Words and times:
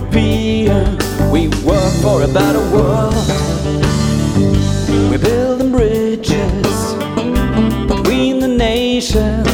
European. 0.00 0.98
We 1.30 1.48
work 1.64 1.92
for 2.02 2.22
a 2.22 2.28
better 2.28 2.60
world. 2.72 3.14
We're 5.10 5.18
building 5.18 5.72
bridges 5.72 6.94
between 7.86 8.40
the 8.40 8.48
nations. 8.48 9.46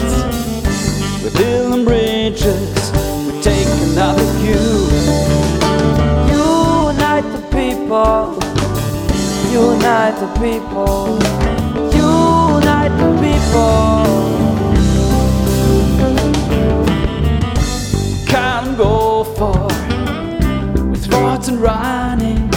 We're 1.22 1.36
building 1.36 1.84
bridges. 1.84 2.92
We 3.27 3.42
take 3.42 3.66
another 3.90 4.24
view. 4.38 4.54
you. 4.54 6.37
Unite 6.37 7.26
the 7.34 7.42
people. 7.51 8.38
Unite 9.52 10.16
the 10.20 10.28
people. 10.40 11.18
Unite 11.92 12.95
the 13.02 13.10
people. 13.20 14.04
Can't 18.26 18.76
go 18.76 19.24
far 19.24 19.95
and 21.48 21.60
running. 21.60 22.50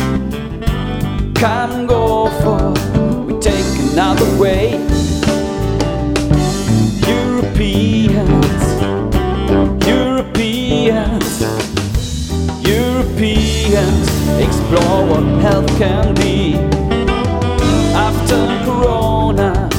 Come 1.35 1.71
and 1.71 1.87
go 1.87 2.29
for 2.41 2.73
we 3.25 3.39
take 3.39 3.65
another 3.91 4.25
way. 4.39 4.71
Europeans, 7.07 8.63
Europeans, 9.85 11.41
Europeans, 12.67 14.07
explore 14.39 15.05
what 15.05 15.25
health 15.41 15.67
can 15.77 16.15
be. 16.15 16.55
After 17.93 18.41
Corona, 18.65 19.69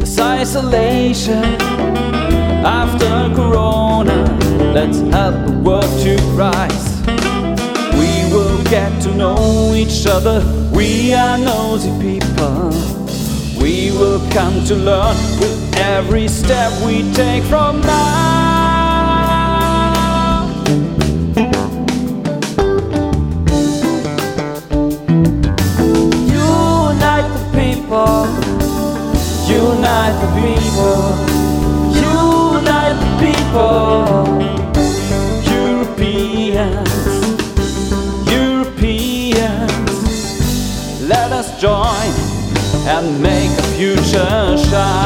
this 0.00 0.18
isolation. 0.18 1.44
After 2.64 3.34
Corona, 3.34 4.24
let's 4.72 4.98
help 5.14 5.46
the 5.46 5.60
world 5.62 6.02
to 6.02 6.16
rise. 6.32 6.93
Get 8.74 9.02
to 9.02 9.14
know 9.14 9.72
each 9.72 10.04
other. 10.04 10.42
We 10.72 11.14
are 11.14 11.38
nosy 11.38 11.92
people. 12.00 12.70
We 13.62 13.92
will 13.92 14.18
come 14.32 14.64
to 14.64 14.74
learn 14.74 15.14
with 15.38 15.76
every 15.76 16.26
step 16.26 16.72
we 16.84 17.04
take 17.12 17.44
from 17.44 17.80
now. 17.82 18.24
Unite 26.26 27.28
the 27.36 27.44
people, 27.54 28.26
Unite 29.46 30.16
the 30.20 30.28
people, 30.42 31.14
unite 31.94 32.98
the 33.04 33.10
people. 33.22 34.34
Europeans, 35.54 37.03
Let 41.06 41.32
us 41.32 41.60
join 41.60 42.08
and 42.88 43.22
make 43.22 43.50
a 43.58 43.62
future 43.76 44.56
shine. 44.56 45.03